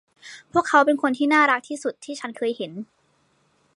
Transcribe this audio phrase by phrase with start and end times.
[0.51, 2.71] พวกเขาเป็นคนที่น่ารักที่สุดที่ฉันเคยเห็น